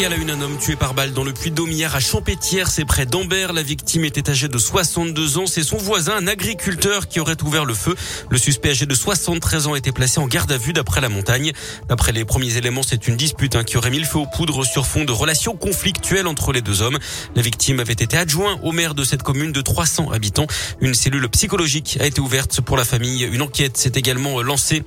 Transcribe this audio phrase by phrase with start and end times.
[0.00, 2.00] Et à la une, un homme tué par balle dans le puits d'Aume hier à
[2.00, 3.52] Champétière, c'est près d'Ambert.
[3.52, 5.44] La victime était âgée de 62 ans.
[5.46, 7.94] C'est son voisin, un agriculteur, qui aurait ouvert le feu.
[8.30, 11.52] Le suspect âgé de 73 ans été placé en garde à vue d'après la montagne.
[11.90, 14.64] D'après les premiers éléments, c'est une dispute hein, qui aurait mis le feu aux poudres
[14.64, 16.98] sur fond de relations conflictuelles entre les deux hommes.
[17.36, 20.46] La victime avait été adjoint au maire de cette commune de 300 habitants.
[20.80, 23.24] Une cellule psychologique a été ouverte pour la famille.
[23.24, 24.82] Une enquête s'est également lancée.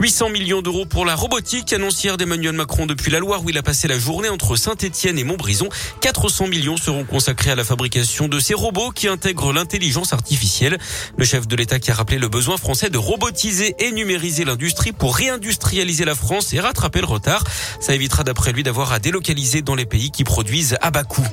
[0.00, 3.62] 800 millions d'euros pour la robotique, annoncière d'Emmanuel Macron depuis la Loire où il a
[3.62, 5.68] passé la journée entre Saint-Etienne et Montbrison.
[6.00, 10.78] 400 millions seront consacrés à la fabrication de ces robots qui intègrent l'intelligence artificielle.
[11.16, 14.92] Le chef de l'État qui a rappelé le besoin français de robotiser et numériser l'industrie
[14.92, 17.44] pour réindustrialiser la France et rattraper le retard.
[17.80, 21.26] Ça évitera d'après lui d'avoir à délocaliser dans les pays qui produisent à bas coût.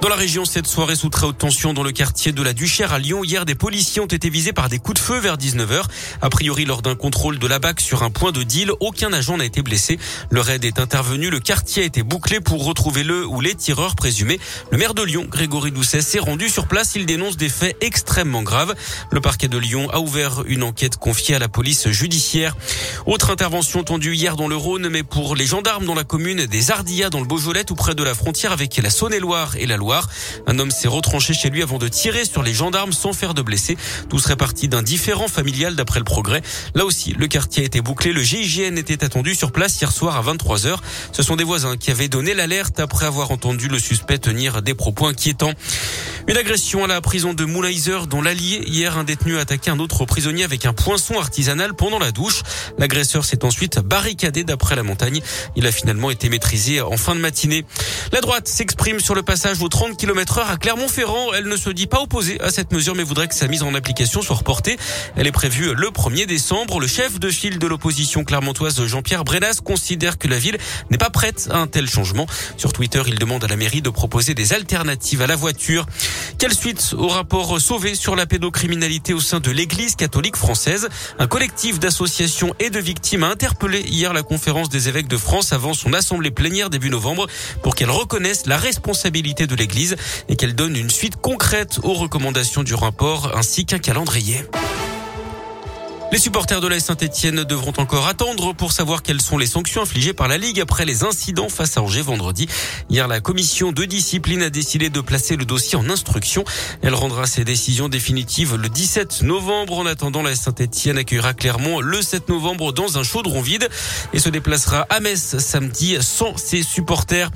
[0.00, 2.94] Dans la région, cette soirée sous très haute tension dans le quartier de la Duchère
[2.94, 3.22] à Lyon.
[3.22, 5.82] Hier, des policiers ont été visés par des coups de feu vers 19h.
[6.22, 9.36] A priori, lors d'un contrôle de la BAC sur un point de deal, aucun agent
[9.36, 9.98] n'a été blessé.
[10.30, 11.28] Le raid est intervenu.
[11.28, 14.40] Le quartier a été bouclé pour retrouver le ou les tireurs présumés.
[14.70, 16.94] Le maire de Lyon, Grégory Doucet, s'est rendu sur place.
[16.94, 18.74] Il dénonce des faits extrêmement graves.
[19.10, 22.56] Le parquet de Lyon a ouvert une enquête confiée à la police judiciaire.
[23.04, 26.70] Autre intervention tendue hier dans le Rhône, mais pour les gendarmes dans la commune des
[26.70, 29.89] Ardillas dans le Beaujolais, tout près de la frontière avec la Saône-et-Loire et la Loire.
[30.46, 33.42] Un homme s'est retranché chez lui avant de tirer sur les gendarmes sans faire de
[33.42, 33.76] blessés.
[34.08, 36.42] Tout serait parti d'un différent familial d'après le progrès.
[36.74, 38.12] Là aussi, le quartier a été bouclé.
[38.12, 40.76] Le GIGN était attendu sur place hier soir à 23h.
[41.12, 44.74] Ce sont des voisins qui avaient donné l'alerte après avoir entendu le suspect tenir des
[44.74, 45.52] propos inquiétants.
[46.28, 49.78] Une agression à la prison de Moulaiser dont l'allié hier un détenu a attaqué un
[49.78, 52.42] autre prisonnier avec un poinçon artisanal pendant la douche.
[52.78, 55.22] L'agresseur s'est ensuite barricadé d'après la montagne.
[55.56, 57.64] Il a finalement été maîtrisé en fin de matinée.
[58.12, 61.32] La droite s'exprime sur le passage aux 30 km heure à Clermont-Ferrand.
[61.34, 63.74] Elle ne se dit pas opposée à cette mesure mais voudrait que sa mise en
[63.74, 64.76] application soit reportée.
[65.16, 66.80] Elle est prévue le 1er décembre.
[66.80, 70.58] Le chef de file de l'opposition clermontoise Jean-Pierre Brenas considère que la ville
[70.90, 72.26] n'est pas prête à un tel changement.
[72.56, 75.86] Sur Twitter, il demande à la mairie de proposer des alternatives à la voiture.
[76.38, 80.88] Quelle suite au rapport sauvé sur la pédocriminalité au sein de l'Église catholique française?
[81.18, 85.52] Un collectif d'associations et de victimes a interpellé hier la conférence des évêques de France
[85.52, 87.26] avant son assemblée plénière début novembre
[87.62, 89.96] pour qu'elle reconnaisse la responsabilité de l'Église
[90.28, 94.44] et qu'elle donne une suite concrète aux recommandations du rapport ainsi qu'un calendrier.
[96.12, 100.12] Les supporters de la Saint-Etienne devront encore attendre pour savoir quelles sont les sanctions infligées
[100.12, 102.48] par la Ligue après les incidents face à Angers vendredi.
[102.90, 106.44] Hier, la commission de discipline a décidé de placer le dossier en instruction.
[106.82, 109.78] Elle rendra ses décisions définitives le 17 novembre.
[109.78, 113.68] En attendant, la Saint-Etienne accueillera Clermont le 7 novembre dans un chaudron vide
[114.12, 117.30] et se déplacera à Metz samedi sans ses supporters.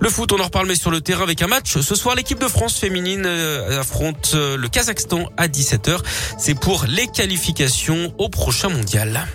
[0.00, 1.78] Le foot, on en reparle mais sur le terrain avec un match.
[1.78, 5.98] Ce soir, l'équipe de France féminine euh, affronte euh, le Kazakhstan à 17h.
[6.36, 9.26] C'est pour les qualifications au prochain mondial.